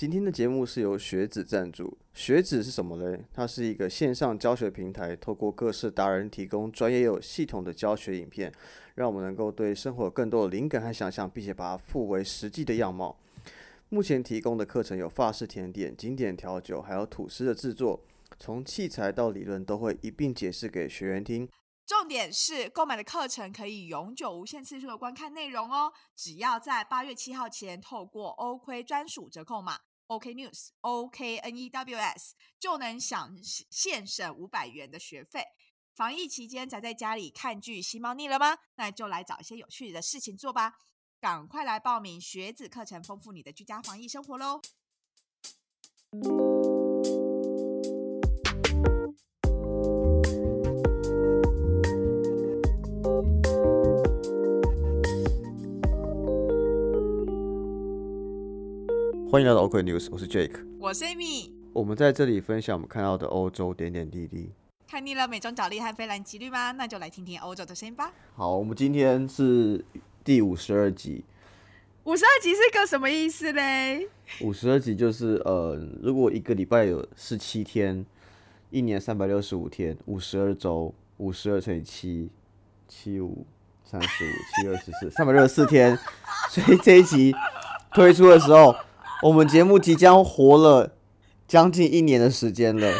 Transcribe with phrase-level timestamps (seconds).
[0.00, 1.98] 今天的节目是由学子赞助。
[2.14, 3.22] 学子是什么嘞？
[3.34, 8.50] 它是一个线上教学平台，透过各式达人提供专业又系统的教学影片，
[8.94, 13.14] 让我们能够对生活有更多的灵感和想象，并且把它附为实际的样貌。
[13.90, 18.00] 目前提供的课程有法式甜点、经典调酒，还有吐司的制作，
[18.38, 21.46] 从器材到理论都会一并解释给学员听。
[21.86, 29.76] 重点是购买的课程可以永久无限次数的观看内容哦，只要在八月七号前透过欧亏专属折扣码
[30.10, 35.44] OK News O K N E W S 就能享现省五百元的学费。
[35.94, 38.58] 防疫期间宅在家里看剧吸猫腻了吗？
[38.74, 40.78] 那就来找一些有趣的事情做吧！
[41.20, 44.60] 赶快来报名学子课程，丰富你的居家防疫生活喽！
[59.30, 61.52] 欢迎来到 OK News，我是 Jake，我是 Amy。
[61.72, 64.50] 我们在这里分享我们看到的欧洲点点滴滴。
[64.88, 66.72] 看腻了美中角力和菲兰吉律吗？
[66.72, 68.12] 那就来听听欧洲的声音吧。
[68.34, 69.84] 好，我们今天是
[70.24, 71.24] 第五十二集。
[72.02, 74.08] 五十二集是个什么意思嘞？
[74.40, 78.04] 五十二集就是呃，如果一个礼拜有十七天，
[78.70, 82.28] 一年三百六十五天，五十二周，五十二乘以七，
[82.88, 83.46] 七五
[83.84, 85.96] 三十五，七二十四，三百六十四天。
[86.48, 87.32] 所以这一集
[87.94, 88.74] 推出的时候。
[89.22, 90.96] 我们节目即将活了
[91.46, 92.90] 将近一年的时间了，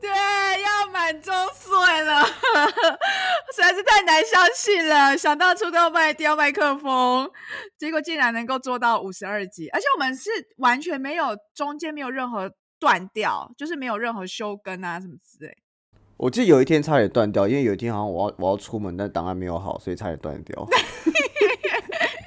[0.00, 5.18] 对，要满周岁了，实在是太难相信了。
[5.18, 7.28] 想到初到卖掉麦克风，
[7.76, 15.56] 结果竟然能够做到五十二集，而且我们是完全没有中间没有任何断掉，就是没有任何休更啊什么之类。
[16.18, 20.64] 我记得有一天差点断掉，因为有一天好像我要我要出门，但档案没有好，所以差点断掉。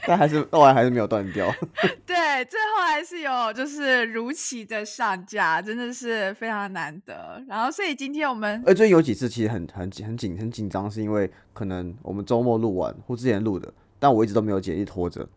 [0.07, 1.45] 但还是后来还是没有断掉。
[2.05, 7.41] 对，最后还是有，就是如期的上架，真的是非常难得。
[7.47, 15.27] 然后，所以今天我们，呃，最近有几次其实很很很紧很紧张，是因为可能我们周末录完或之前录的，但我一直都没有剪，一拖着。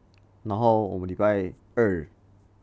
[0.42, 2.00] 然后我们礼拜二，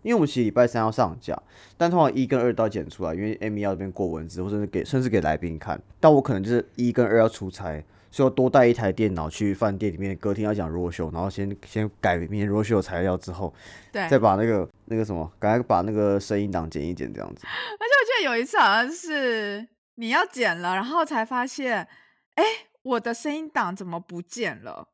[0.01, 1.39] 因为我们其实礼拜三要上架，
[1.77, 5.81] 但通常一跟二都要剪出来，因为 Amy 要这边过文字，或者是给甚至给来宾看。
[5.99, 7.83] 但我可能就是一跟二要出差。
[8.11, 13.53] 所以要多带一台电脑去饭店里面，隔天要讲弱秀，然后先先改一遍弱秀材料之后，
[13.91, 17.41] 对，再把那个那个什么，赶快把那个声音档剪一剪，这样子。
[17.45, 21.87] 而且我记得有一次好像是你要剪了，然后才发现，
[22.35, 22.43] 哎，
[22.83, 24.87] 我的声音档怎么不见了？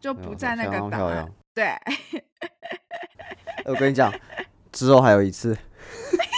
[0.00, 1.30] 就不在那个档。
[1.54, 1.76] 对。
[3.66, 4.12] 我跟你讲，
[4.72, 5.56] 之后还有一次，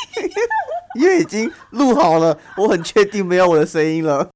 [1.01, 4.29] 因为已经录好了，我很确定没有我的声音了。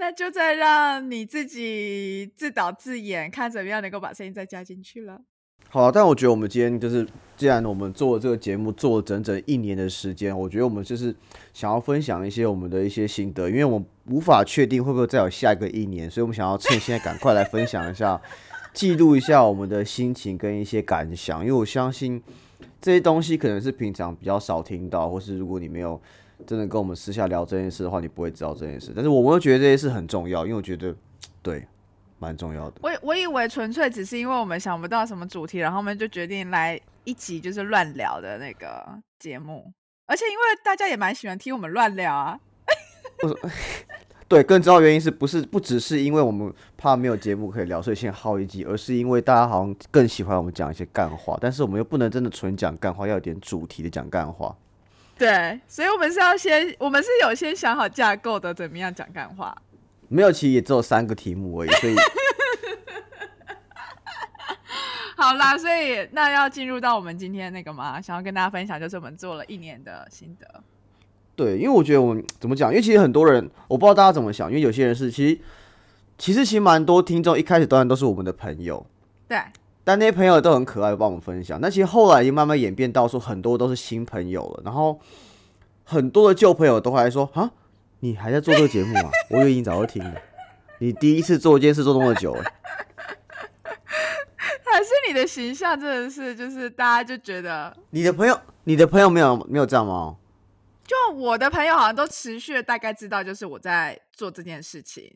[0.00, 5.20] 那就再让你自己自导自演，看怎么样能够把声音再加进去了。
[5.68, 7.06] 好，但我觉得我们今天就是，
[7.36, 11.14] 既然我们做这个节目做了整整一年的时间，我觉得我们就是
[11.52, 18.18] 想要分享一些我们的一些心得，因为我们无法确定会不会再有下一个一年，所以我们想要趁现在赶快来分享一下，
[18.72, 22.22] 记录一下我们的心情跟一些感想，因为我相信
[22.80, 26.00] 这些东西可能是平常比较少听到，或是如果你没有。
[26.46, 28.92] 真的跟我们私下聊这件事的话，你不会知道这件事。
[28.94, 30.94] 但是我们会觉得这件事很重要，因为我觉得
[31.42, 31.66] 对，
[32.18, 32.76] 蛮重要的。
[32.82, 38.86] 我我以为纯粹只是因为我们想不到什么主题，然后我们就决定来一集就是乱聊的那个
[39.18, 39.72] 节目。
[40.06, 42.38] 而且因为大家也蛮喜欢听我们乱聊啊。
[44.26, 54.56] 对，更重要原因是不是不只是因为我们怕没有节目可以聊，所以先耗一集，而是因为大家好像更喜欢我们讲一些干话，但是我们又不能真的纯讲干话，要有点主题的讲干话。
[55.20, 59.54] 对，所以我们是要先，我们是有先想好架构的，怎么样讲干话？
[60.08, 61.94] 没有，其实也只有三个题目而已，所以
[65.18, 68.00] 好啦，所以那要进入到我们今天那个嘛？
[68.00, 70.62] 想要跟大家分享，就是我们做了一年的心得。
[71.36, 72.70] 对，因为我觉得我们怎么讲？
[72.70, 75.38] 因为其实很多人，我不知道大家怎么想，因为有些人是其实
[76.16, 78.86] 其实其实蛮多听众一开始当然都是我们的朋友，
[79.28, 79.38] 对。
[79.90, 81.60] 但那些朋友都很可爱，帮我们分享。
[81.60, 84.62] 那其实后来已经慢慢演变到说，很多都是新朋友了。
[84.64, 85.00] 然后
[85.82, 87.50] 很多的旧朋友都还说：“啊，
[87.98, 89.10] 你还在做这个节目啊？
[89.30, 90.14] 我已经早就听了。
[90.78, 92.32] 你第一次做一件事做那么久，
[94.36, 100.14] 还是你的形象真的是，就是大家就觉得你的朋友，你的朋友没有没有这样吗？
[100.84, 105.12] 就我的朋友好像都持续大概知道，就是我在做这件事情。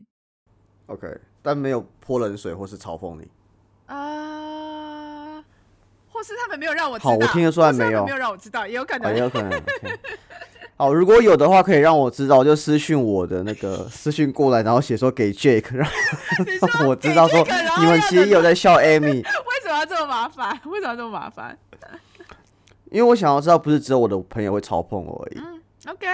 [0.87, 1.07] OK，
[1.43, 3.29] 但没有泼冷水或是嘲讽你
[3.87, 4.64] 啊。
[6.15, 9.61] 或是他们没有让我好，我听得出来没有，没有让我知道，也有可能，也有可能。
[10.77, 17.45] 好，如果有的话，可以让我知道，就私讯我的那个 私讯过来，然后写说给 Jake，让我知道说
[17.81, 19.23] 你们其实有在笑 Amy。
[19.23, 20.61] 为什么么要这么麻烦？
[20.67, 21.59] 为什么要这么麻烦？
[22.91, 25.41] 因为我想要知道，不是只有我的朋友会嘲讽我而已。
[25.41, 26.07] 嗯，OK，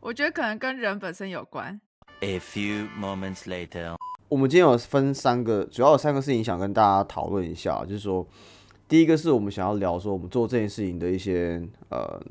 [0.00, 1.80] 我觉得可能跟人本身有关。
[2.20, 3.96] A few moments later.
[4.28, 8.26] 我们今天有分三个，主要有三个事情想跟大家讨论一下，就是说，
[8.92, 12.22] 第一个是我们想要聊说我们做这件事情的一些呃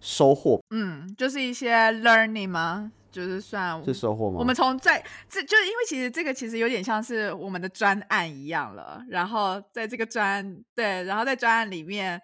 [0.00, 1.72] 收获，嗯，就是一些
[2.02, 2.90] learning 吗？
[3.12, 4.38] 就是算是收获吗？
[4.40, 9.00] 我们从在这就是因为其实这个其实有点像是我们的专案一样了。
[9.08, 12.20] 然后在这个专案对，然后在专案里面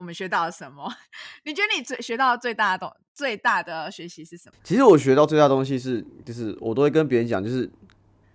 [0.00, 0.86] 我们学到了什么？
[1.46, 4.58] 你觉得你最学到最大的东最大的学习是什么？
[4.62, 7.70] 其实我学到最大的东西是，就是我都会跟别人讲，就是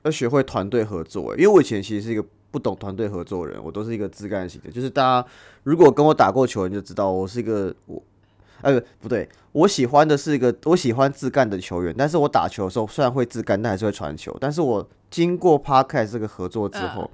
[0.02, 1.36] 要学会团队合作。
[1.36, 4.70] 因为我以前其实是一个不懂团队合作的人，我都是一个自干型的。
[4.70, 5.28] 就是大家
[5.64, 8.00] 如果跟我打过球，你就知道我是一个我，
[8.62, 11.92] 哎不不对，我喜欢的是一个我喜欢自干的球员。
[11.98, 14.38] 但是我打球的时候虽然会自干，但还是会传球。
[14.40, 17.10] 但是我经过 Podcast 这个合作之后，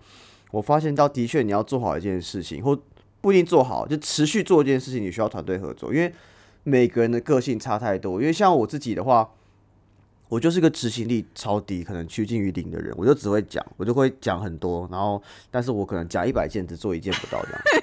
[0.51, 2.77] 我发现到的确你要做好一件事情，或
[3.21, 6.13] 不一定做好，就持续做一件事情，你需要团队合作，因为
[6.63, 8.19] 每个人的个性差太多。
[8.19, 9.29] 因为像我自己的话，
[10.29, 17.61] 我就是个执行力超低，可能趋近于零的人，我就只会讲，我就会讲很多，然后但是我可能讲一百件，只做一件不到这样。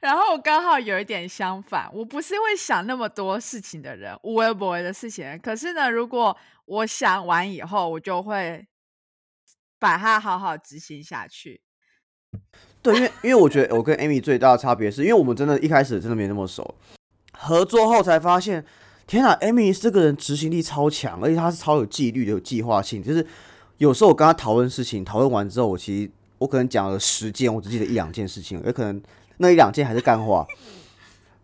[0.00, 5.38] 然后我刚好有一点相反，我不是会想那么多事情的人，无微不微的事情。
[5.42, 8.66] 可是呢，如果我想完以后，我就会
[9.78, 11.60] 把它好好执行下去。
[12.82, 16.74] 对，因为因为我觉得我跟 Amy 最大的差别是，因为我们真的一开始真的没那么熟，
[17.32, 18.62] 合作后才发现，
[19.06, 23.02] 天哪，Amy 这个人执行力超强，而且他是超有纪律的、有计划性。
[23.02, 23.26] 就是
[23.78, 29.00] 有时候我跟他讨论事情，讨论完之后，我其实我可能讲了十件，我只记得一两件事情，也可能
[29.38, 30.46] 那一两件还是干话。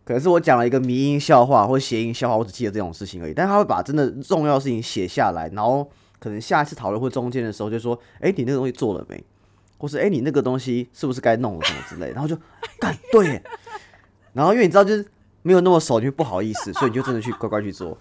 [0.04, 3.34] 可能是我讲了一个迷音笑话或谐音笑话，我只记得这种事情而已。
[3.34, 9.22] 但他会把真的重要事情写下来，然后可能下一次讨论或中间的时候就说：“哎、你那个东西做了没？”
[9.78, 12.36] 或是哎、你那个东西是不是该弄了什么之类，然后就
[12.78, 13.40] 干对，
[14.32, 15.06] 然后因为你知道就是
[15.42, 17.96] 没有那么熟，你会不好意思， 所以你就真的去乖乖去做。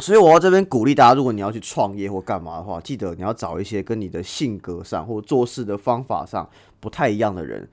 [0.00, 7.66] 所以我要这边鼓励大家，如果你要去创业或干嘛的话，记得你要找一些跟你的性格上或做事的方法上不太一样的人，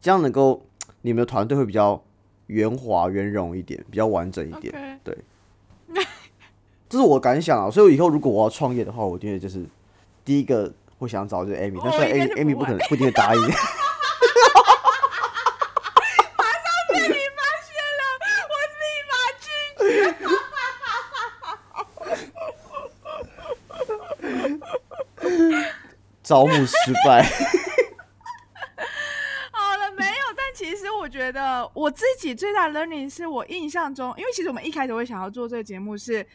[0.00, 0.64] 这样能够
[1.02, 2.02] 你们的团队会比较
[2.46, 4.98] 圆滑、圆融一点，比较完整一点。
[5.04, 5.18] 对，
[6.88, 7.70] 这是我感想啊。
[7.70, 9.62] 所以以后如果我要创业的话，我觉得就是
[10.24, 11.98] 第一个会想找的就是 Amy，但是
[12.36, 13.40] Amy 不不可能不一定会答应。
[13.42, 13.52] 被你
[17.04, 17.10] 发
[17.60, 17.68] 现
[17.98, 18.02] 了，
[18.48, 19.12] 我立马
[19.42, 19.46] 拒
[19.78, 19.82] 绝。
[26.24, 26.74] 招募失
[27.06, 27.22] 败，
[29.52, 30.12] 好了，没有。
[30.34, 36.26] 但其实我觉得我自己最大的 learning 是我印象中，因为其实我们一开始会想要做这个节目是，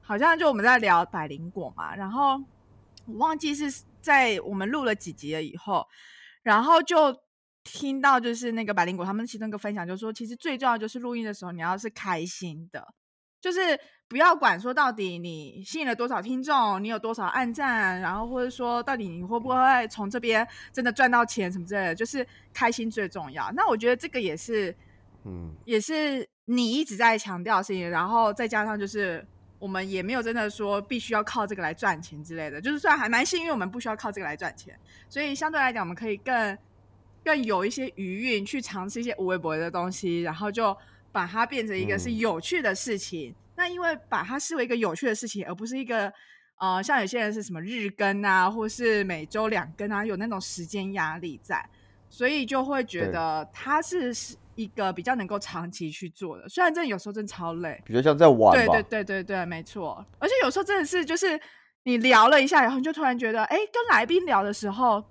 [0.00, 2.40] 好像就我们在聊百灵果嘛，然后
[3.06, 5.86] 我忘记是在我们录了几集了以后，
[6.42, 7.14] 然后就
[7.64, 12.94] 听到就是那个百灵果他们其中一个分享，就是说其实最重要就是录音的时候你要是开心的，
[13.40, 13.78] 就是
[14.12, 23.50] 不要管说到底你吸引了多少听众，你有多少暗赞，然后或者说到底你会不会从这边真的赚到钱什么之类的，就是开心最重要。
[23.52, 24.76] 那我觉得这个也是，
[25.24, 29.26] 嗯，也是你一直在强调的事情，然后再加上就是。
[29.58, 34.76] 我们也没有真的说必须要靠这个来赚钱之类的，就是虽然还蛮幸运，我们不需要靠这个来赚钱，
[35.08, 36.58] 所以相对来讲，我们可以更
[37.24, 40.76] 更有一些余韵去尝试一些无微不微的东西，然后就
[41.12, 43.32] 把它变成一个是嗯有趣的事情。
[43.62, 46.12] 那因为把它视为一个有趣的事情，而不是一个
[46.58, 51.64] 呃，像有些人是什么日更啊，或是每周两更啊，有那种时间压力在，
[52.10, 56.48] 所以就会觉得它是是一个比较能够长期去做的。
[56.48, 58.52] 虽然真的有时候真的超累，比较像在玩。
[58.52, 60.04] 对对对对对，没错。
[60.18, 61.40] 而且有时候真的是，就是
[61.84, 65.04] 你聊了一下然后，你就突然觉得，哎，跟来宾聊的时候，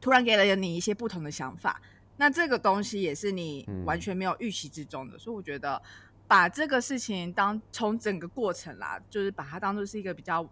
[0.00, 1.80] 突然给了你一些不同的想法。
[2.20, 5.80] 那这个东西也是你嗯完全没有预期之中的，所以我觉得
[6.28, 10.46] 把这个事情当从整个过程啦，就是把它当做是一个比较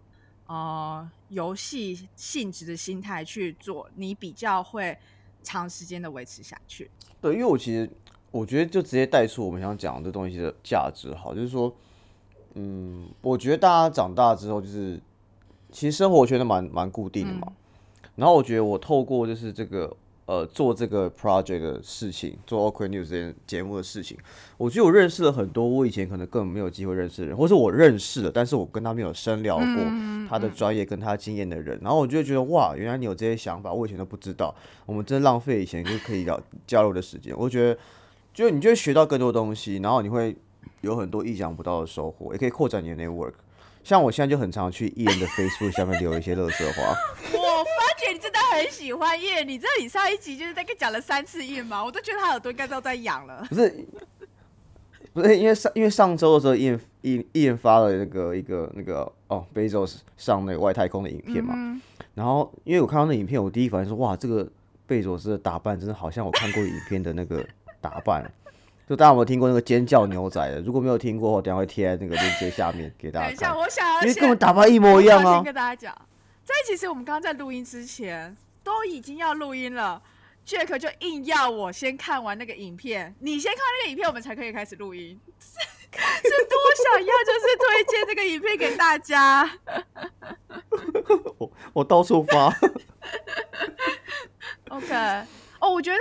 [0.47, 4.97] 呃游戏性质的心态去做，你比较会
[5.43, 6.89] 长时间的维持下去。
[7.21, 7.89] 对，因为我其实
[8.31, 11.73] 我觉得就直接带出我们想讲的这东西的价值，好，就是说，
[12.55, 14.99] 嗯，我觉得大家长大之后，就是
[15.71, 17.53] 其实生活圈都蛮蛮固定的嘛。
[18.15, 19.95] 然后我觉得我透过就是这个
[20.27, 24.15] 呃做这个 project 的事情，做 OK News 这件节目的事情，
[24.57, 34.53] 我觉得我认识了很多我以前可能根本没有机会认识的人，或是我认识了，但是我跟他没有深聊过嗯他的专业跟他经验的人，然后我就会觉得哇，原来你有这些想法，我以前都不知道，
[34.85, 37.79] 我们真浪费以前就可以聊交流的时间，我觉得
[38.33, 40.35] 就你就会学到更多东西，然后你会
[40.81, 43.33] 有很多意想不到的收获，也可以扩展你的 network。
[43.83, 46.93] 像我现在就很常去艺人的 Facebook 下面留一些乐色话。
[47.31, 51.83] 我发觉你真的很喜欢叶，你知道你上一集就是大概讲了三次叶吗？
[51.83, 53.45] 我都觉得他耳朵应该都在痒了。
[53.49, 53.85] 不是，
[55.13, 61.53] 不是因为上因为上周的时候，艺人艺艺人发了那个一个那个哦，Bezos 上那个外太空的影片嘛。
[61.55, 61.81] 嗯
[62.15, 64.49] 然后因为我看到那影片，我第一反应说哇，这个
[64.87, 67.45] 贝佐斯的打扮真的好像我看过影片的那个
[67.79, 68.27] 打扮。
[68.89, 70.59] 就大家有没有听过那个尖叫牛仔的？
[70.61, 75.43] 如果没有听过，我等下会贴在那个链接下面给大家等一下，我想要因为先根本打扮一模一样啊先！
[75.43, 75.95] 跟大家讲，
[76.47, 80.01] 在其实我们刚刚在录音之前都已经要录音了
[80.45, 85.19] ，Jack 就硬要我先看完那个影片，你先看那个影片，我们才可以开始录音。
[85.37, 85.59] 是
[85.91, 89.59] 是多想要，就是推荐这个影片给大家。
[91.37, 92.47] 我我到处发。
[94.69, 94.95] OK，
[95.59, 95.97] 哦，我觉得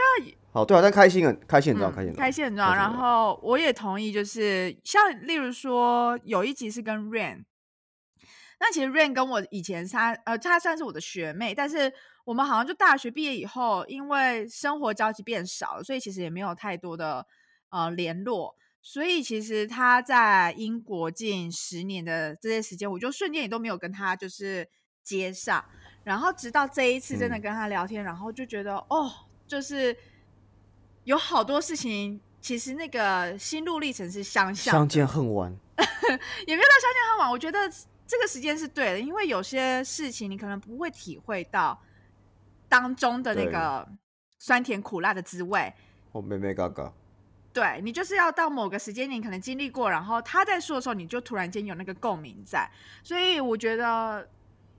[0.53, 2.73] 好，对啊，但开心很开心很重要，嗯开心开心很重要。
[2.73, 7.43] 然后我也同意，就是像例如说有一集是跟 Rain，
[8.59, 11.93] 那其实 Rain 跟我以前她呃，她算是我的学妹，但是
[12.25, 17.27] 我们好像就大学毕业以后，因为生活交集变少了，所以其实也没有太多的
[17.71, 18.57] 呃联络。
[18.81, 24.69] 所以其实她在英国近十年的这些时间，我就瞬间也都没有跟她就是
[25.03, 25.65] 接上。
[26.05, 29.11] 然后直到这一次真的嗯跟她聊天，然后就觉得哦，
[29.47, 29.97] 就是
[31.03, 35.53] 有好多事情，其实那个心路历程是相像相见恨晚。
[36.47, 37.31] 也没有到相见恨晚。
[37.31, 37.59] 我觉得
[38.07, 41.81] 这个时间是对的，因为有些事情你可能不会体会到
[42.69, 43.89] 当中的那对个
[44.39, 45.73] 酸甜苦辣的滋味。
[46.13, 46.93] 我妹妹嘎嘎。
[47.53, 52.71] 对你就是要到某个时间点，可能经历过，然后他在说的时候，你就突然间有那个共鸣在。
[53.03, 54.29] 所以我觉得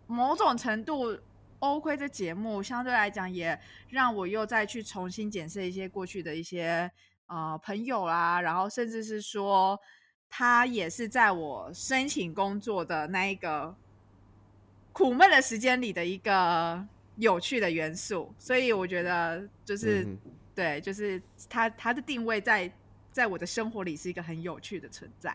[0.06, 1.18] 某种程度，
[1.58, 6.92] 欧亏这节目相对来讲，也让我又再去重新检视一些过去的一些
[7.26, 9.80] 呃朋友啦，然后甚至是说，
[10.30, 13.76] 他也是在我申请工作的那一个
[14.94, 18.34] 苦闷的时间里的一个有趣的元素。
[18.38, 20.04] 所以我觉得就是。
[20.04, 20.18] 嗯
[20.58, 22.68] 对，就是他他的定位在
[23.12, 25.32] 在我的生活里是一个很有趣的存在。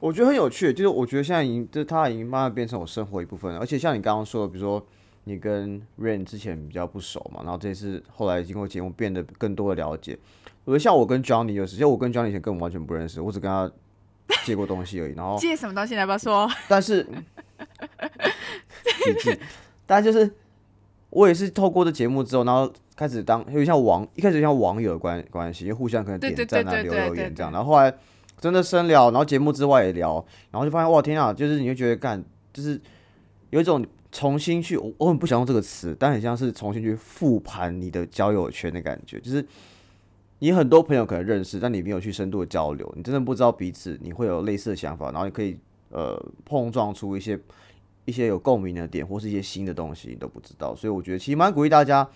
[0.00, 3.58] 我觉得很有趣，就是我觉得现在已经，就是他已经慢慢变成我生活一部分了。
[3.58, 4.86] 而且像你刚刚说的，比如说
[5.24, 10.18] 你跟 Rain 之前比较不熟嘛，然后这次后来经过节目变得更多的了解。
[10.66, 13.72] 我觉得像我跟 Johnny 有时，像我跟 Johnny 以前根本完全不认识，我只跟他
[14.44, 15.14] 借过东西而已。
[15.14, 15.94] 然后，借什么东西？
[15.94, 16.50] 你要不要说？
[16.68, 17.02] 但是
[19.04, 19.38] 笔记，
[19.86, 20.30] 但就是
[21.10, 27.94] 我也是透过这节目之后，然后开始当有点像网，一开始像网友的关关系，因为互相可能点赞啊、留留言这样，然后后来
[28.40, 32.80] 真的深聊，然后节目之外也聊，然后就发现哇天啊，就是你会觉得干，就是
[33.50, 39.44] 有一种重新去，我我很不想用这个词，但很像是重新去复盘你的交友圈的感觉，就是
[40.44, 45.56] 你很多朋友可能认识，但你没有去深度的交流，你真的不知道彼此你会有类似的想法，然后你可以
[45.88, 47.40] 呃碰撞出一些
[48.04, 50.76] 一些有共鸣的点，或是一些新的东西，你都不知道。
[50.76, 52.06] 所以我觉得其实蛮鼓励大家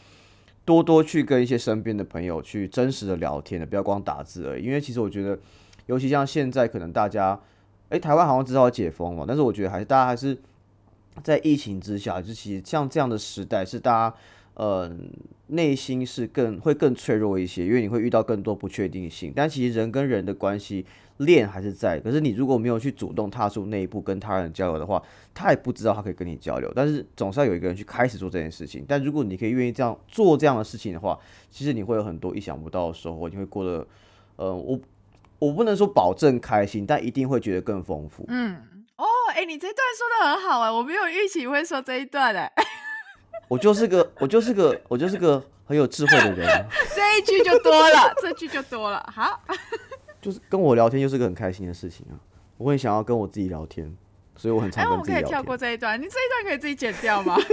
[0.66, 4.62] 多多去跟一些身边的朋友去真实的聊天的，不要光打字而已。
[4.62, 5.38] 因为其实我觉得，
[5.86, 7.40] 尤其像现在可能大家，
[7.88, 10.36] 诶，台湾好像至少解封了，但是我觉得还是大家还是
[11.22, 14.16] 在疫情之下，就其实像这样的时代是大家。
[14.58, 14.90] 呃，
[15.46, 19.32] 内心是更会更脆弱一些，因为你会遇到更多不确定性。
[19.34, 20.84] 但其实人跟人的关系
[21.18, 25.00] 链还是在，可是你如果没有去主动踏出那一步跟他人交流的话，
[25.32, 26.72] 他也不知道他可以跟你交流。
[26.74, 28.84] 但是总是要有一个人去开始做这件事情。
[28.88, 31.16] 但如果你可以愿意这样做这样的事情的话，
[31.52, 33.86] 其实你会有很多意想不到的收获，你会过得，
[34.34, 34.80] 呃，我
[35.38, 38.24] 我不能说保证开心，但一定会觉得更丰富。
[38.26, 38.56] 嗯，
[38.96, 42.52] 哦，哎，你这段说的很好哎，我没有预期会说这一段哎，
[43.48, 49.04] 我就是个，我就是个，我就是个很有智慧的人啊， 这一句就多了，这句就多了。
[49.14, 49.40] 好，
[50.20, 52.14] 就是跟我聊天就是个很开心的事情啊。
[52.58, 53.96] 我很想要跟我自己聊天，
[54.36, 55.44] 所以我很哎，常我们可以跳跟自己聊天。
[55.44, 57.36] 过这一段，你这一段可以自己剪掉吗？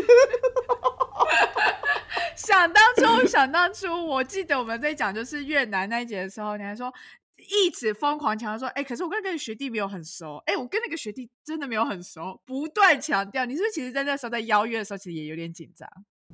[2.35, 6.93] 想当初，想当初，我记得我们在讲就是越南那一节的时候，你还说
[7.37, 15.87] 一直疯狂强调说，哎、可是我跟那个学弟没有很熟，哎、我跟那个学弟真的没有很熟，不断强调，你是不是其实在那时候在邀约的时候，其实也有点紧张？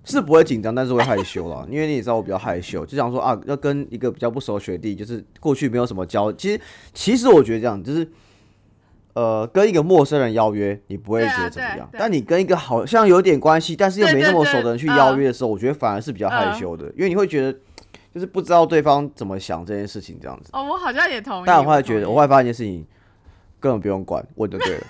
[0.03, 6.62] 是不会紧张，但是会害羞啦，因为你也知道我比较害羞，就想说啊，要跟一个比较不熟的学弟，就是过去没有什么交，其实
[6.93, 8.10] 其实我觉得这样，就是
[9.13, 12.22] 呃，跟一个陌生人邀约，你不会觉得怎么样，但你。
[12.22, 16.55] 跟一个好像有点关系，但是又没那么熟的人去邀约的时候，我觉得反而是比较害嗯。
[16.58, 17.60] 羞的，因为你会觉得
[18.13, 20.50] 就是不知道对方怎么想这件事情这样子。
[20.53, 21.46] 哦，我好像也同意。
[21.46, 22.86] 但我后来觉得，我后来发现一件事情，
[23.60, 24.88] 根本不用管，问就对了。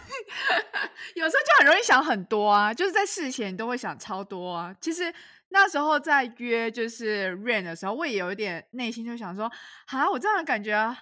[1.15, 4.73] 有时候就很容易想很多啊，就是在事前你都会想超多啊。
[4.79, 5.13] 其实
[5.49, 9.51] 那时候在约就是 Rain 的时候，我也有一点内心就想说，
[9.87, 10.97] 啊，我这样的感觉啊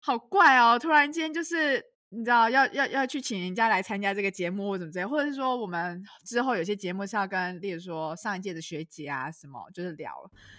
[0.00, 10.12] 好怪哦，突然间就是你知道要要要去请人家来参加这个节目或怎么之类，或者是说我们之后有些节目是要跟，例如说上一届的学姐啊什么，就是聊，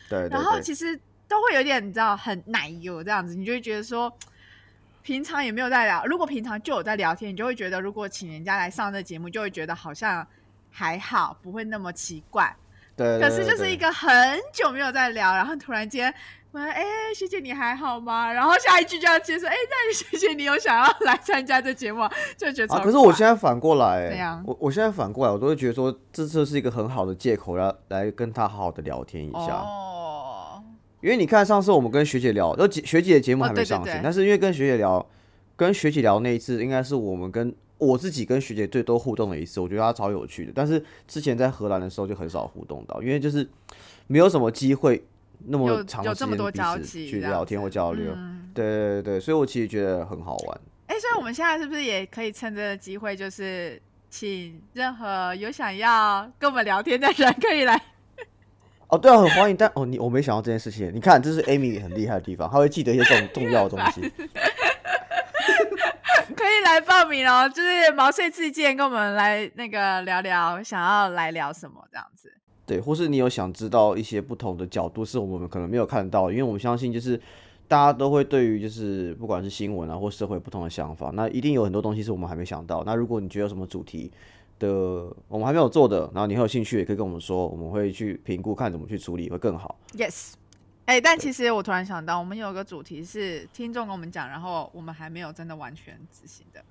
[0.09, 4.11] 对对然后，其实都会有点你知道很奶油这样子，你就会觉得说。
[5.03, 10.25] 平常也没有在聊，如果平常就有在聊天，你就会觉得，如果请人家来上这节目，就会觉得好像
[10.69, 12.55] 还好，不会那么奇怪。
[12.95, 16.13] 对对对对可是就是一个很久没有在聊，然后突然间
[16.51, 16.83] 问，哎、
[17.15, 18.31] 学姐你还好吗？
[18.31, 22.11] 然后下一句就要接受，哎、那你学姐你有想要来参加这节目吗？
[22.37, 29.61] 就觉得可是我现在反过来、我我现在反过来，我都会觉得说，这这是一个很好的借口，要来跟他好好的聊天一下。
[29.63, 30.61] 哦，
[31.01, 35.05] 因为你看上次我们跟学姐聊，学姐的节目哦还没上线，对对对但是因为跟学姐聊，
[35.55, 40.51] 跟学姐聊那一次，应该是我们跟我自己跟学姐最多互动的一次，我觉得她超有趣的。
[40.53, 43.49] 但是之前在荷兰的时候就很少互动到，因为就是
[44.07, 45.01] 没有什么机会
[45.45, 48.13] 那么有有这么多交集去聊天或交流。
[48.15, 50.61] 嗯，对对对对，所以我其实觉得很好玩。
[50.87, 57.81] 哎、所以我们现在是不是也可以趁这个机会，就是请任何有想要跟我们聊天的人，可以来
[58.89, 59.55] 哦，对啊，很欢迎。
[59.55, 60.91] 但哦，你我没想到这件事情。
[60.93, 64.01] 你看，这是 Amy 很厉害的地方，她会记得一些重重要的东西。
[66.35, 72.33] 可以来报名哦，就是毛遂自荐，跟我们来那个聊聊，想要来聊什么这样子。
[72.71, 77.19] 对，或是你有想知道一些不同的角度，是我们可能没有看到，因为我们相信就是
[77.67, 82.81] 大家都会对于就是不管是新闻啊或社会不同的想法，那一定有很多东西是我们还没想到。
[82.85, 84.09] 那如果你觉得有什么主题
[84.57, 89.77] 的我们还没有做的，然后你很有兴趣，也可以跟我们说，我们会去评估看怎么去处理会更好。
[89.91, 90.35] Yes，
[90.85, 96.63] 哎、但其实我突然想到，我们有个主题是听众跟我们讲，然后我们还没有真的完全执行的。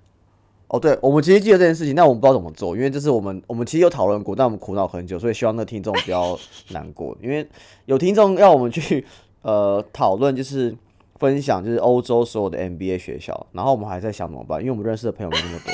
[0.71, 7.45] 哦，对，我们其实记得这件事情，但我们不知道怎么做，因为这是我们我们其实有讨论过，但我们苦恼很久，所以希望那听众不要难过，因为
[7.87, 9.05] 有听众要我们去
[9.41, 10.73] 呃讨论，就是
[11.19, 15.73] 分享就是欧洲所有的 MBA 学校，然后我们还在想怎么办，因为我们认识的朋友没那么多。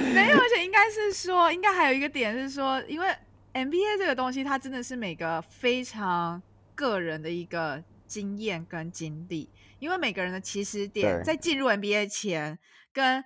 [0.14, 3.08] 没有，而且应该是说，应该还有一个点是说，因为
[3.52, 6.40] MBA 这个东西，它真的是每个非常
[6.74, 12.58] 个人的一个经验跟经历，因为每个人的起始点在进入 NBA 前
[12.92, 13.22] 跟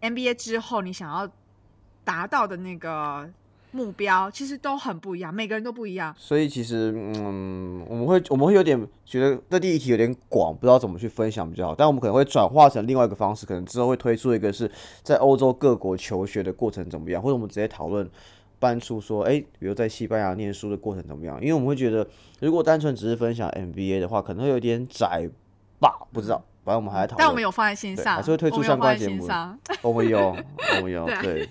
[0.00, 1.30] NBA 之后，你想要
[2.04, 3.28] 达到的那个
[3.70, 6.14] 目标，其实都很不一样，每个人都不一样。
[6.16, 11.74] 所以其实，嗯，我们会我们会有点觉得这第一题有点广，不知道怎么去分享比较好。
[11.74, 14.70] 但我们可能会转化成另外一个方式，可能之后会推出一个是
[15.02, 18.08] 在欧洲各国求学的过程怎么样，或者我们直接讨论
[18.58, 21.40] 搬出说，哎、比如在西班牙念书的过程怎么样？
[21.40, 22.06] 因为我们会觉得，
[22.40, 25.28] 如果单纯只是分享 MBA 的话，可能会有点窄
[25.80, 26.42] 吧，不知道。
[26.64, 27.18] 反正我们还在讨论。
[27.18, 29.26] 但我们有放在心上，对还是会推出相关节目。
[29.80, 30.36] 我们有，
[30.76, 31.48] 我们有，对对。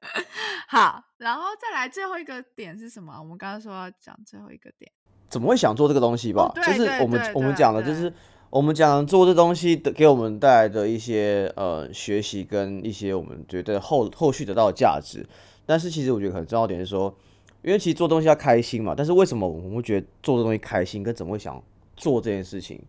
[0.68, 3.16] 好，然后再来最后一个点是什么？
[3.18, 4.90] 我们刚刚说要讲最后一个点。
[5.28, 6.52] 怎么会想做这个东西吧？
[6.54, 8.12] 哦就是我们我们讲的就是
[8.50, 15.24] 我们讲做这东西的给我们带来的一些呃学习跟一些我们觉得后后续得到的价值。
[15.64, 17.14] 但是其实我觉得很重要的点是说，
[17.62, 21.62] 因为其实做东西要开心嘛，但是为什么我们会觉得做这东西开心，跟怎么会想
[21.96, 22.82] 做这件事情？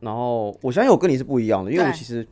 [0.00, 2.26] 我然后我相信我跟你是不一样的，因为我其实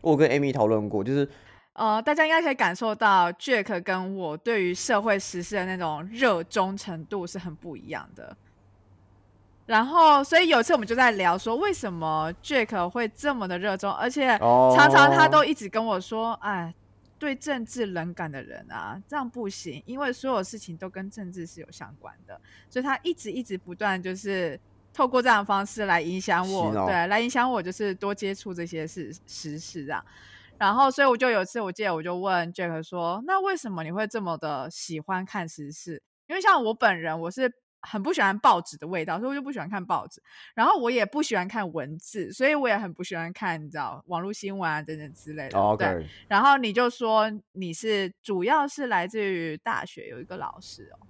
[0.00, 1.28] 我有跟 Amy 讨论过，就是
[1.74, 8.36] 呃，大家应该可以感受到 Jack 跟我对于社会时事的那种热衷程度是很不一样的。
[9.64, 14.74] 然后，所以有一次我们就在聊说，为什么 Jack 会这么的热衷，而且哦。
[14.76, 16.74] 常常他都一直跟我说，哎，
[17.16, 24.58] 对政治冷感的人啊，这样不行，因为所有事情都跟政治是有相关的，所以他一直一直不断就是
[24.92, 30.04] 透过这样的方式来影响我，对，来影响我，就是多接触这些事时事这样。
[30.58, 36.00] 然后，所以我就有一次，我记得我就问 Jack 说：“那为什么你会这么的喜欢看时事？
[36.28, 40.22] 因为像我本人，我是很不喜欢报纸的味道，所以我就不喜欢看报纸。
[40.54, 45.58] 然后我也不喜欢看文字，所以我也很不喜欢看，你知道网络新闻啊等等之类的。
[45.58, 51.06] OK，然后你就说你是主要是来自于大学有一个老师哦，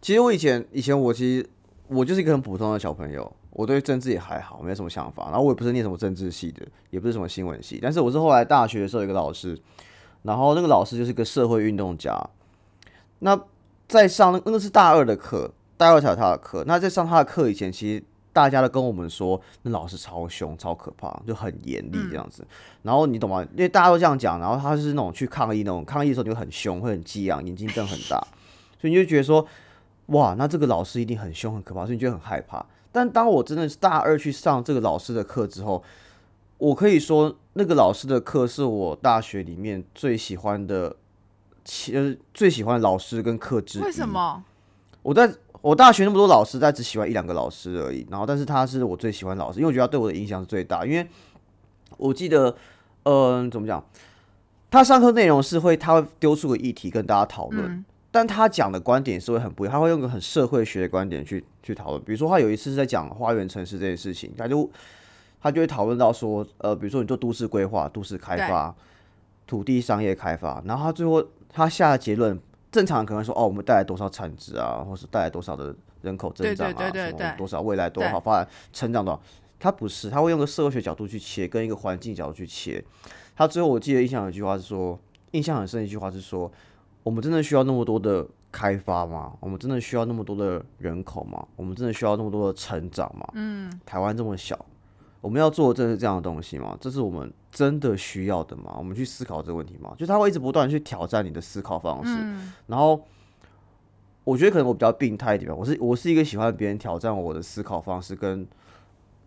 [0.00, 1.50] 其实我以前以前我其实
[1.88, 5.24] 我就是一个很普通的小朋友，我对政治也还好，没什么想法。
[5.30, 9.58] 然后我也不是念什么政治系的，也不是什么新闻系，但是我是后来大学的时候有一个老师，
[10.22, 12.14] 然后那个老师就是个社会运动家。
[13.20, 13.40] 那
[13.88, 16.62] 在上那那个是大二的课，大二才有他的课。
[16.66, 22.46] 那在上他的课以前，其实大家都跟我们说，那老师超凶、超可怕，就很严厉这样子。
[22.82, 23.42] 然后你懂吗？
[23.52, 28.18] 因为大家都这样讲，然后他是那种去抗议那种，抗议的时候你会很凶，会很激昂，眼睛瞪很大，
[28.80, 29.44] 所以你就觉得说，
[30.08, 32.64] 哇，那这个老师一定很凶很可怕，所以你就很害怕。
[32.92, 35.82] 但当我真的是大二去上这个老师的课之后，
[36.56, 40.96] 我可以说那个老师的课是我大学里面最喜欢的，
[41.64, 43.82] 其呃最喜欢的老师跟课之一。
[43.82, 44.08] 为什？
[44.08, 44.42] 么？
[45.02, 48.06] 我在我大学那么多老师，但只喜欢一两个老师而已。
[48.10, 50.86] 然后，但是他是我最喜欢的老师，因为我觉得他对我的影响是最大。
[50.86, 51.06] 因为
[51.96, 52.56] 我记得，
[53.04, 53.84] 嗯、怎么讲？
[54.70, 57.84] 他上课内容是会，他会丢出个议题跟大家讨论，嗯
[58.18, 62.02] 但他讲的观点是会很不一样，他会用个很社会学的观点去去讨论。
[62.02, 64.68] 比如说，他有一次是在讲花园城市这件事情，他就
[65.40, 68.74] 他就会讨论到说，呃，比如说你做都市规划、都市开发、
[69.46, 72.36] 土地商业开发，然后他最后他下的结论，
[72.72, 79.20] 正常可能说，哦，我们带来多少产值啊，或是带来多少的人口增长啊，对对对对什么多少未来多对好发展成长多少。
[79.60, 82.84] 他不是，他会用个社会学角度去切，跟一个环境角度去切。
[83.36, 84.98] 他最后我记得印象有一句话是说，
[85.30, 86.50] 印象很深的一句话是说，
[87.08, 89.32] 我们真的需要那么多的开发吗？
[89.40, 91.42] 我们真的需要那么多的人口吗？
[91.56, 93.26] 我们真的需要那么多的成长吗？
[93.32, 94.62] 嗯，台湾这么小，
[95.22, 96.76] 我们要做的真的是这样的东西吗？
[96.78, 98.74] 这是我们真的需要的吗？
[98.76, 99.94] 我们去思考这个问题吗？
[99.96, 102.14] 就他会一直不断地去挑战你的思考方式，
[102.66, 103.02] 然后
[104.24, 108.46] 我觉得可能我比较病态一点吧，我是我是一个喜欢别人挑战我的思考方式跟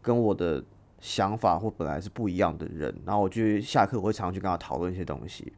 [0.04, 0.64] 跟我的
[1.00, 5.52] 想法或本来是不一样的人，然后我就下课我会常常去跟他讨论一些东西，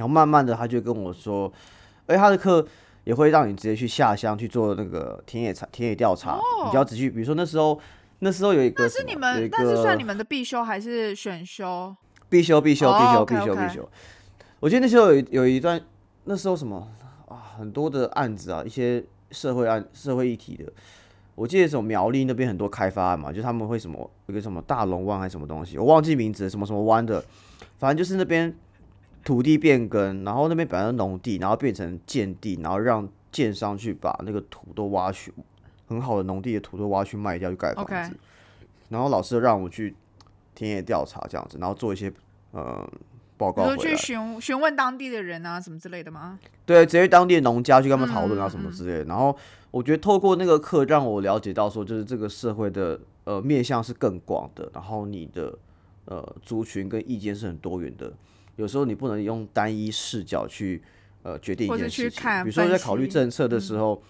[0.00, 1.52] 然后慢慢的他就跟我说，
[2.06, 2.66] 而且他的课
[3.04, 7.78] 也会让你直接去下乡去做那个田野查田野调查，你就要仔细，比如说那时候
[8.20, 11.94] 那时候有一个那是你们，那是算你们的必修还是选修？
[12.30, 13.90] 必修必修必哦修必修必修。
[14.58, 15.78] 我记得那时候有一有一段，
[16.24, 16.88] 那时候什么
[17.28, 20.72] 啊，很多的案子啊，一些社会案、社会议题的。
[21.34, 27.22] 我记得什么苗栗那边很多开发案嘛，就他们会什么有个什么大龙湾还是什么东西，我忘记名字，什么什么湾的，
[27.76, 28.54] 反正就是那边
[29.24, 35.32] 土地变更，然后那边本来是农地，然后变成建地，然后让建商去把那个土都挖去，
[35.86, 38.16] 很好的农地的土都挖去卖掉，去盖房子。
[38.88, 39.94] 然后老师让我去
[40.54, 42.12] 田野调查这样子，然后做一些
[42.52, 42.88] 呃
[43.36, 43.96] 报告回来。
[43.96, 46.38] 询询问当地的人啊，什么之类的吗？
[46.66, 49.04] 对，直接当地的农家去跟他们讨论啊嗯什么之类的。
[49.04, 49.36] 然后
[49.70, 55.56] 我觉得透过那个课，让我了解到说，就是这个社会的呃面向是更广的，然后你的
[56.06, 58.12] 呃族群跟意见是很多元的。
[58.60, 60.82] 有时候你不能用单一视角去
[61.22, 62.22] 呃决定一件事情。
[62.44, 64.00] 比如说在考虑政策的时候，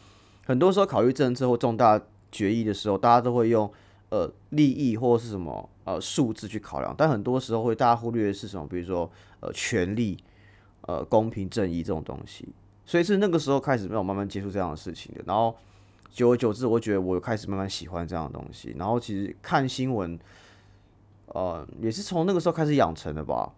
[0.45, 2.01] 很多时候考虑政策或重大
[2.33, 3.73] 决议的时候，大家都会用
[4.09, 8.67] 呃利益或是什么呃数字去考量，但很多时候会大家忽略的是什么？
[8.67, 9.09] 比如说
[9.39, 10.19] 呃权利、
[10.83, 12.49] 呃公平正义这种东西。
[12.85, 15.57] 所以是那个时候开始让我慢慢接触这样的事情的，然后
[16.11, 20.19] 久而久之，我觉得我开始慢慢喜欢这样的东西，然后其实看新闻，
[21.27, 23.53] 呃，也是从那个时候开始养成的吧。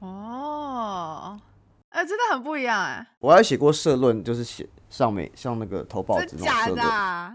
[0.00, 1.40] 哦，
[1.88, 7.34] 哎、真的很不一样哎、我还写过社论，就是写上美像那个投报纸真假的、那种社论，啊？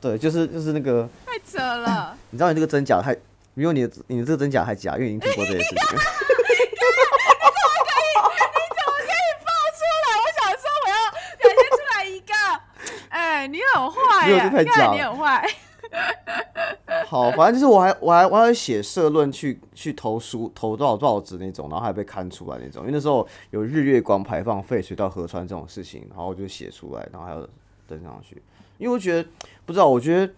[0.00, 2.16] 对，就是就是那个，太扯了！
[2.30, 3.16] 你知道你这个真假太，
[3.54, 5.78] 因为你的你的这个真假太假，因为你已经听过这些事情。
[5.78, 5.98] 我
[10.36, 10.94] 想说我要
[11.38, 12.32] 表现出来一个，
[13.08, 15.48] 哎、你很坏耶、没有这太看你很坏。
[17.12, 22.80] 好，反正就是我还我还我还写社论去去投书投多少多少纸那种，然后还被刊出来那种。
[22.84, 27.46] 因为那时候有日月光排放废水到河川这种事情，然后我就写出来，然后还有
[27.86, 28.40] 登上去。
[28.78, 29.28] 因为我觉得
[29.66, 30.32] 不知道，我觉得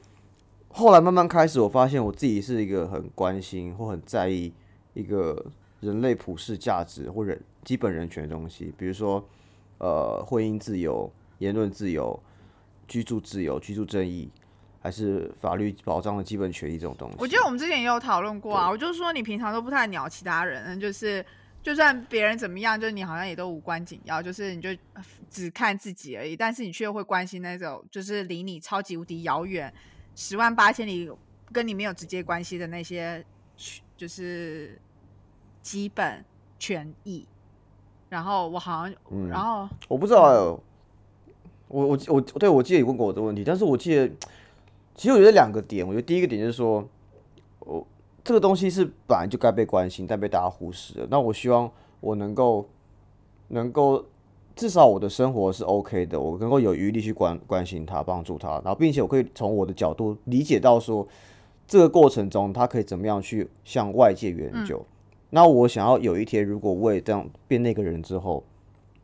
[0.71, 4.53] 后来慢慢开始，我发现我自己是一个很关心或很在意
[4.95, 5.47] 一个
[5.79, 9.25] 人类普世价值或人基本人权的东西，比如说
[9.79, 11.09] 呃婚姻自由、
[11.39, 12.19] 言论自由、
[12.89, 14.29] 居住自由、居住正义。
[14.85, 17.17] 还是法律保障的基本权益这种东西。
[17.19, 21.25] 我记得我们之前也有讨论过啊，我就说你平常都不太鸟其他人，就是
[21.63, 24.69] 就算别人怎么样，就是你好像也都无关紧要，就是你就
[25.31, 29.73] 只看自己而已，但是你却会关心那种就是离你超级无敌遥远、
[30.15, 31.11] 十万八千里
[31.51, 33.25] 跟你没有直接关系的那些，
[33.97, 34.79] 就是
[35.63, 36.23] 基本
[36.59, 37.27] 权益。
[38.11, 40.37] 然后我好像，嗯然后我不知道、欸，
[41.69, 44.09] 我我我对我记得你问过我这个问题，但是我记得
[44.95, 46.87] 其实我觉得两个点，我觉得第一个点就是说，
[47.61, 47.87] 我
[48.23, 51.07] 这个东西是本来就该被关心，但被大家忽视了。
[51.11, 52.67] 那我希望我能够
[53.49, 54.05] 能够
[54.57, 61.07] 至少我的生活是 OK 的，我能够有余力去关关心他，帮助他，然后并且我可以从我的角度理解到说，
[61.67, 64.85] 这个过程中他可以怎么样去向外界援救。
[65.31, 68.45] 那我想要有一天，如果我也这样变那个人之后，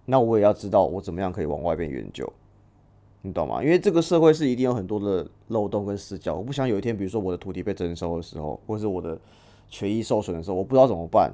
[0.06, 2.32] 那我也要知道我怎么样可以往外边援救，
[3.22, 3.62] 你懂吗？
[3.62, 9.18] 因为这个社会是一定有很多的漏洞跟死角，我不想有一天，比如说我的土地被征收的时候，或者是我的
[9.68, 11.32] 权益受损的时候，我不知道怎么办，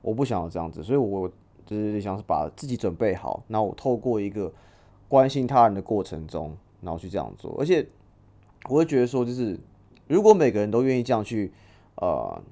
[0.00, 1.30] 我不想要这样子，所以我
[1.66, 4.52] 就是想是把自己准备好，那我透过一个
[5.08, 7.86] 关心他人的过程中，然后去这样做，而且
[8.68, 9.58] 我会觉得说，就是
[10.08, 11.52] 如果每个人都愿意这样去，
[11.96, 12.42] 呃。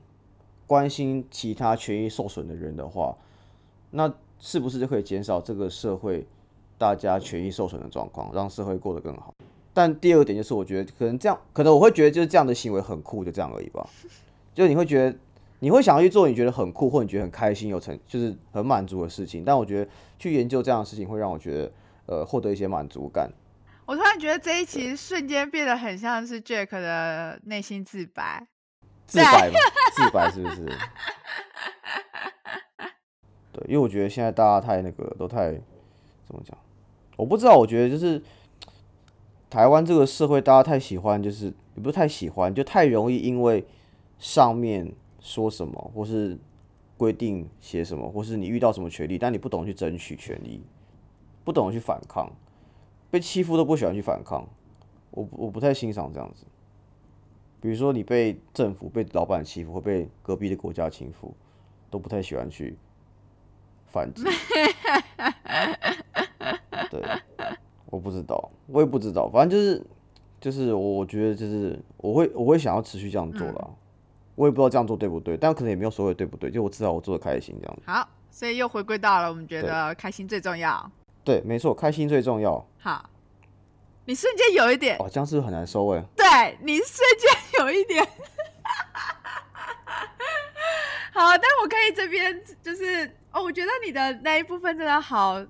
[0.66, 3.16] 关心其他权益受损的人的话，
[3.90, 6.24] 那是不是就可以减少这个社会
[6.80, 9.34] 大家权益受损的状况，让社会过得更好？
[9.74, 13.86] 但第二个点就是，我觉得可能这样，可能我会觉得就是这样的行为很酷，就这样而已吧。
[14.54, 15.18] 就你会觉得
[15.58, 19.44] 你会想要去做你觉得很酷或你觉得很开心、有成就是很满足的事情。
[19.44, 21.72] 但我觉得去研究这样的事情会让我觉得
[22.06, 23.30] 呃获得一些满足感。
[23.84, 28.46] 我突然觉得这一期瞬间变得很像是 Jack 的内心自白，
[29.06, 29.58] 自白嘛，
[29.92, 30.64] 自白是不是？
[33.52, 35.52] 对，因为我觉得现在大家太那个，都太
[36.26, 36.56] 怎么讲？
[37.20, 38.22] 我不知道，我觉得就是
[39.50, 43.66] 台湾这个社会，大家太喜欢，就是也不是太喜欢，就太容易因为
[44.18, 46.38] 上面说什么，或是
[46.96, 50.62] 规定写什么，或是你遇到什么权利，但你不懂去争取权利，
[51.44, 52.32] 不懂去反抗，
[53.10, 54.48] 被欺负都不喜欢去反抗。
[55.10, 56.46] 我我不太欣赏这样子。
[57.60, 61.34] 比如说你被政府、被老板欺负，或被隔壁的国家欺负，
[61.90, 62.78] 都不太喜欢去
[63.88, 64.22] 反击。
[67.90, 69.82] 对，我不知道，我也不知道，反正就是
[70.40, 73.70] 就是我我觉得就是我会我会想要持续这样做了，
[74.34, 77.82] 我也不知道这样做对不对，但可能也没有所谓对不对，就我知道我做的开心这样子。
[77.86, 80.90] 好，所以又回归到了我们觉得开心最重要。
[81.22, 82.66] 对，没错，开心最重要。
[82.78, 83.10] 好，
[84.06, 86.02] 你瞬间有一点，哦，这样是不是很难收哎？
[86.16, 88.02] 对你瞬间有一点。
[91.12, 95.44] 好，但我可以这边就是哦，我觉得你的那一部分真的好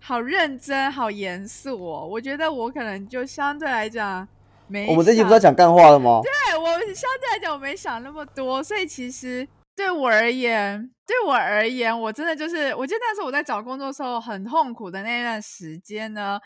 [0.00, 2.06] 好认真、好严肃哦。
[2.06, 4.26] 我觉得我可能就相对来讲
[4.66, 6.20] 没我们这集不是要讲干话了吗？
[6.22, 16.38] 对我相对来讲我没想那么多，所以其实对我而言，对我而言，我真的就是，我记得那时候我在找工作的时候很痛苦的那段时间呢，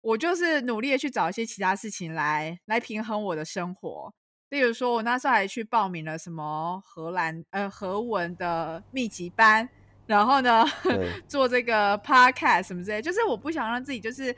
[0.00, 4.12] 我就是努力的去找一些其他事情来来平衡我的生活。
[4.50, 9.66] 例如说，我那时候还去报名了什么荷兰呃荷文的密集班，
[10.12, 10.62] 然后呢
[11.26, 14.34] 做这个 podcast 什么之类，就是我不想让自己就是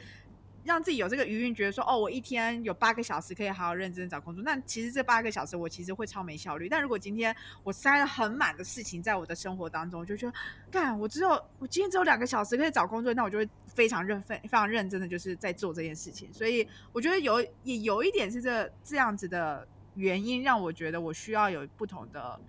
[0.62, 4.44] 让自己有这个余韵，觉得说哦，我一天有八个小时可以好好认真找工作。
[4.44, 6.68] 那其实这八个小时我其实会超没效率。
[6.68, 7.34] 但如果今天
[7.64, 10.34] 我塞了很满的事情在我的生活当中，我就觉得，
[10.70, 16.32] 干，我只有我今天只有两个小时可以找工作，那我就会非常认非非常认真的就是在做这件事情。
[16.32, 22.40] 所以我觉得有也有一点是这这样子的原因，让我觉得我需要有不同的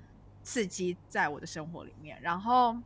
[0.44, 2.78] 刺激在我的生活里面，然后。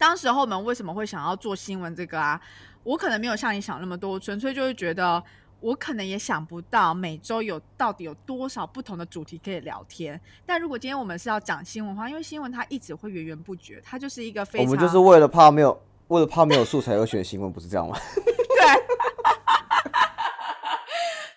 [0.00, 2.40] 当时候我们为什么会想要做新闻这个啊？
[2.82, 5.22] 我可能没有像你想那么多，纯粹就是觉得
[5.60, 10.18] 我可能也想不到每周有到底有多少不同的主题可以聊天。
[10.46, 17.94] 但如果今天我们是要讲新闻的话，因为新闻它一直会源源不绝，它就是一个非常我们就是为了怕没有，为了怕没有素材而选新闻，不是这样吗？
[18.16, 18.24] 对，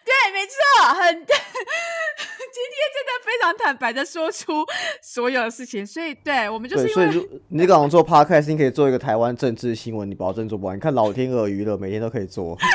[0.05, 0.55] 对，没错，
[0.95, 1.25] 很
[2.93, 4.65] 真的非常坦白的说出
[5.01, 10.75] 所有的事情，所以对我们就是，因为所以你刚刚做 podcast，你可以做一个台湾政治新闻，你保证做不完。
[10.75, 12.57] 你看老天鹅娱乐每天都可以做，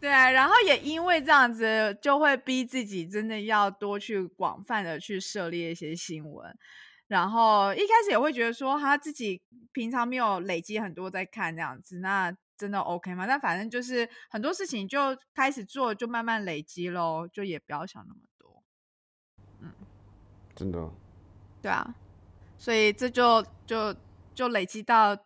[0.00, 6.56] 对，然后也因为这样子，就会逼自己真的要多去广泛的去涉猎一些新闻。
[7.08, 9.40] 然后一开始也会觉得说，他自己
[9.72, 13.26] 平常没有累积很多在看这样子，那真的 OK 吗？
[13.26, 18.62] 但反正就是很多事情就开始做，就慢慢累积喽，就也不要想那么多。
[19.60, 19.72] 嗯
[20.54, 20.90] 真的。
[21.62, 21.94] 对啊，
[22.56, 23.94] 所以这就就
[24.34, 25.16] 就累积到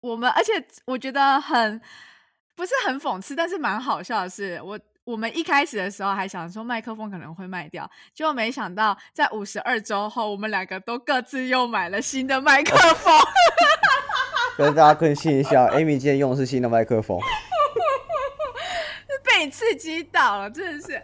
[0.00, 0.52] 我们，而且
[0.86, 1.80] 我觉得很
[2.54, 13.14] 不是很讽刺，但是蛮好笑的是，我我们一开始的时候还想说麦克风可能会卖掉，结果没想到在五十二周后，我们两个都各自又买了新的麦克风。
[14.56, 17.18] 跟大家更新一下，Amy 今天用的是新的麦克风，
[19.24, 21.02] 被你刺激到了，真的是。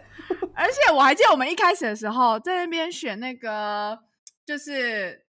[0.53, 3.99] 而且我还记得我们一开始的时候在那边选那个，
[4.45, 5.25] 就是，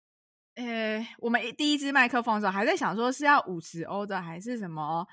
[0.55, 5.05] 呃，我们第一支麦克风的时候还在想说是要五十欧的还是什么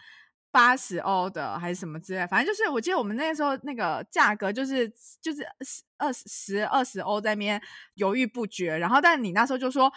[0.50, 4.86] 八十欧的还是什么之类，反正就是我记得我们那时候那个价格就是
[5.22, 7.62] 就是十二十二十欧在那边
[7.94, 9.90] 犹豫不决，然后但你那时候就说。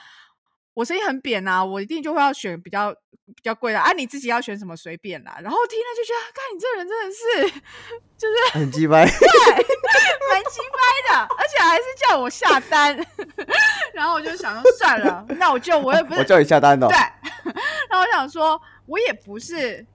[0.82, 5.38] 我声音很扁呐、我一定就会要选比较比较贵的啊，你自己要选什么随便啦。
[5.40, 7.12] 然后听了就觉得，看你这个人真的
[7.52, 7.62] 是，
[8.18, 9.06] 就是很鸡掰。
[9.06, 12.98] 蛮鸡掰的，而且还是叫我下单。
[13.94, 16.98] 然后我就想说，算了，那我就我也不是我叫你下单的哦对，，
[17.88, 19.86] 然后我想说，我也不是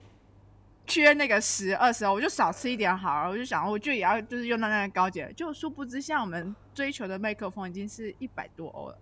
[0.86, 3.30] 缺那个十二十欧，我就少吃一点好了。
[3.30, 8.96] 我就想，我就也要就是用到那个高阶，就殊不知，像我们追求的麦克风已经是一百多欧了。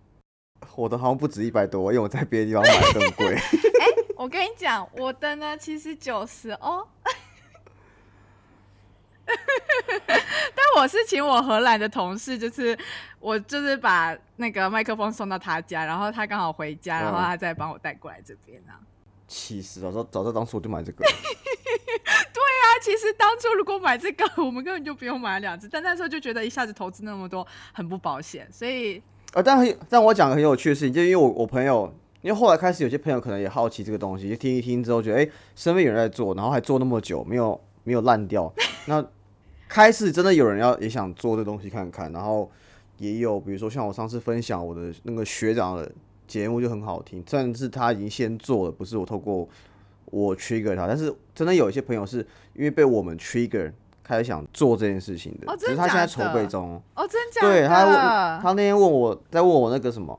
[0.76, 3.36] 我的好像不止一百多，因为我在别的地方买更贵。
[4.16, 6.86] 我跟你讲，我的呢其实九十哦，
[9.24, 12.76] 但我是请我荷兰的同事，就是
[13.20, 18.80] 我就是把那个麦克风送到他家，然后他刚好回家，然后嗯他再帮我带过来这边啊。
[19.26, 19.80] 气死！
[19.80, 21.04] 早知道早知道当初我就买这个。
[21.04, 29.02] 对啊其实当初如果买这个，我们根本就不用买两只，但那时候就觉得一下子投资那么多很不保险，所以
[29.34, 31.92] 呃，但很但我讲个很有趣的事情，就因为我我朋友，
[32.22, 38.52] 因为后来开始有些朋友可能也好奇这个东西，就听一听之后觉得，哎、身边有人在做，然后还做那么久，没有没有烂掉，
[38.86, 39.04] 那
[39.68, 42.48] 开始真的有人要也想做这东西看看，然后
[42.98, 45.90] 也有比如说像我上次分享我的那个学长的
[46.28, 49.48] 节目就很好听，但是他已经先做了，不是我透过
[50.06, 52.18] 我 trigger 他，但是真的有一些朋友是
[52.54, 53.72] 因为被我们 trigger
[54.04, 56.80] 开始想做这件事情的，哦只是他现在筹备的中。
[56.94, 57.48] 哦，真假的？
[57.48, 60.16] 对他问他那天问我，在问我那个什么，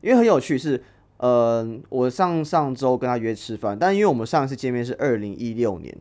[0.00, 0.80] 因为很有趣是，
[1.16, 5.98] 呃，我上上周跟他约吃饭，但因为我们上一次见面是二零一六年，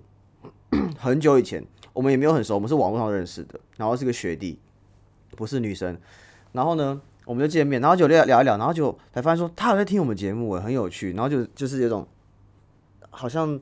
[1.00, 4.60] 很久以前，我们也没有很熟，我们是网络上认识的，然后是个学弟，
[5.36, 5.98] 不是女生，
[6.52, 12.08] 然后呢，我们就见面，然后就聊聊一聊，然后就才发现说他有在听我们节目，很有趣，然后就就是有种
[13.10, 13.60] 好像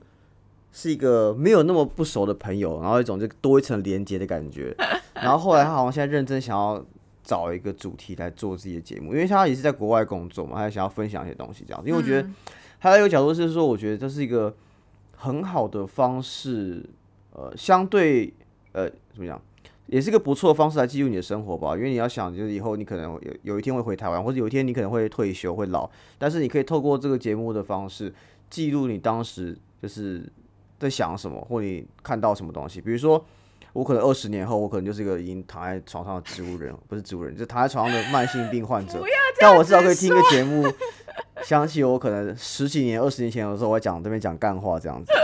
[0.78, 4.76] 是一个没有那么不熟的朋友，然后一种就多一层连接的感觉。
[5.16, 6.86] 然后后来他好像现在认真想要
[7.24, 11.82] 找一个主题来做自己的节目，因为他也是在国外工作嘛，他也想要分享一些东西这样。
[11.86, 12.28] 因为我觉得
[12.78, 14.54] 还有一个角度是说，我觉得这是一个
[15.16, 16.86] 很好的方式，
[17.32, 18.34] 呃，相对
[18.74, 19.42] 呃怎么讲，
[19.88, 21.78] 也是一个不错的方式来记录你的生活吧。
[21.78, 28.14] 因为你要想，就是以后你可能有有一天会回台湾，或者有一天你可能会退休会老，但是你可以透过这个节目的方式
[28.50, 30.22] 记录你当时就是
[30.80, 32.82] 在想什么，或你看到什么东西。
[32.82, 33.24] 比如说，
[33.74, 39.04] 我可能二十年后，我可能就是一个已经躺在床上的植物人，不是植物人， 就躺在床上的慢性病患者。
[39.40, 40.66] 但我至少可以听个节目，
[41.44, 45.12] 想起我可能十几年、二十年前的时候，我在讲这边讲干话这样子。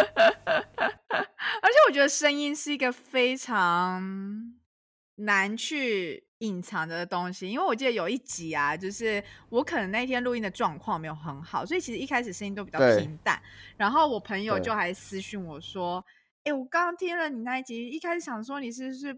[1.63, 4.53] 而且我觉得声音是一个非常
[5.15, 13.41] 难去隐藏的东西，因为我记得有一集啊，就是我可能那天录音的状况没有很好，所以其实一开始声音都比较平淡。
[13.77, 16.03] 然后我朋友就还私讯我说
[16.43, 19.17] ：“哎、我刚刚听了你那一集，一开始想说你是不是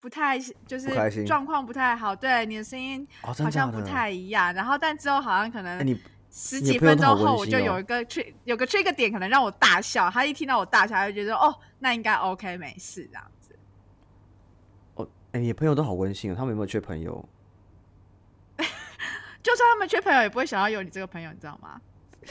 [0.00, 3.80] 不太就是状况不太好，对你的声音好像不？
[3.82, 4.52] 太一样。
[4.54, 5.98] 然后但之后好像可哎、能你
[6.30, 10.10] 十几分钟后，我就有一个 tr 有个 trigger 点，可能让我大笑。
[10.10, 13.30] 他一听到我大笑，他就觉得哦，那应该 OK 没事这样
[15.38, 17.28] 你朋友都好温馨哦，他们有没有缺朋友？
[19.42, 21.80] 就算他们缺朋友，也不会想要有你这个朋友，你知道吗？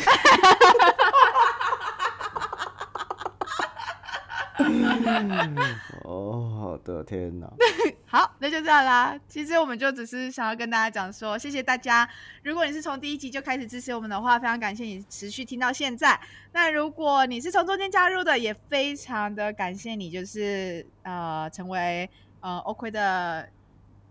[6.03, 7.51] 哦，好的，天哪！
[8.05, 9.19] 好，那就这样啦。
[9.27, 12.07] 其实我们就只是想要跟大家讲说，谢谢大家。
[12.43, 16.19] 如果你是从第一集就开始支持我们的话，非常感谢你持续听到现在。
[16.53, 22.09] 那如果你是从中间加入的，也非常的感谢你，就是呃成为
[22.45, 23.49] 呃 OK 的，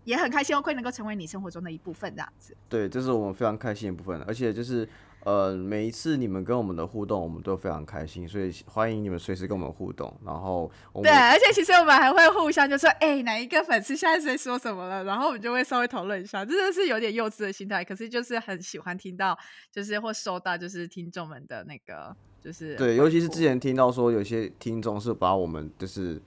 [0.03, 2.53] 也很开心 OK 能够成为你生活中的一部分，这样子。
[2.67, 4.85] 对，这是我们非常开心的部分，而且就是
[5.23, 10.13] 呃，每一次你们跟我们的互动，我们都非常开心，所以欢迎你们随时跟我们互动。
[10.25, 19.37] 然后我对，而且其实我们还会互相就说，哎、哪一个粉丝现在在说什么了，然后我们就会稍微讨论一下，真的是有点幼稚的心态，可是就是很喜欢听到，
[19.71, 26.21] 就是或收到就是听众们的那个就是对，尤其是之前听到说有些听众是把我们就是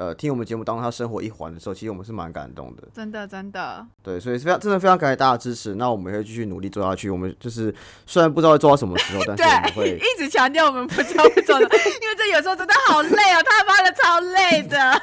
[0.00, 2.84] 呃听我们节目当他生活一环的时候，其实我们是蛮感动的。
[2.94, 5.74] 真的真的，对，所以非常真的非常感谢大家的支持。
[5.74, 7.10] 那我们也会继续努力做下去。
[7.10, 7.74] 我们就是
[8.06, 15.02] 虽然不知道会做到什么时候， 但是我们，会一直强调我们不知道会做到，因为这有时候真的好累哦，他妈的超累的。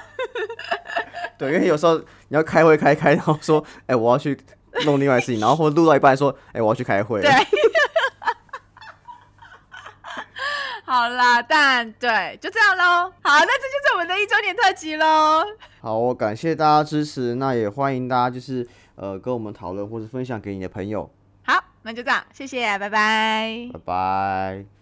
[1.38, 4.36] 对，因为有时候你要开会开开，然后说，哎、我要去
[4.84, 7.22] 弄另外的事情，然后或录到一半说，哎、我要去开会。
[7.22, 7.30] 对，
[10.88, 13.12] 好啦，但对，就这样喽。
[13.22, 15.44] 好，那这就是我们的一周年特辑喽。
[15.82, 21.12] 好，我感谢大家支持，那也欢迎大家就是呃跟我们讨论或者分享给你的朋友。
[21.44, 24.77] 好，那就这样，谢谢，拜拜拜拜。